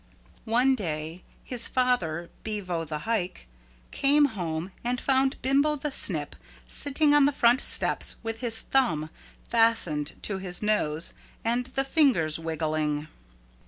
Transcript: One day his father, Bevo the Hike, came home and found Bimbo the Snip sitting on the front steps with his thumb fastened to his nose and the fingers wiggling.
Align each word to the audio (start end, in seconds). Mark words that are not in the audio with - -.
One 0.49 0.73
day 0.73 1.21
his 1.43 1.67
father, 1.67 2.31
Bevo 2.43 2.85
the 2.85 2.97
Hike, 3.05 3.47
came 3.91 4.25
home 4.33 4.71
and 4.83 4.99
found 4.99 5.39
Bimbo 5.43 5.75
the 5.75 5.91
Snip 5.91 6.35
sitting 6.67 7.13
on 7.13 7.25
the 7.27 7.31
front 7.31 7.61
steps 7.61 8.15
with 8.23 8.39
his 8.39 8.63
thumb 8.63 9.11
fastened 9.47 10.15
to 10.23 10.39
his 10.39 10.63
nose 10.63 11.13
and 11.45 11.67
the 11.67 11.83
fingers 11.85 12.39
wiggling. 12.39 13.09